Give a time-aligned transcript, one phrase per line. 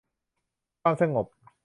[0.81, 1.25] ความสงบ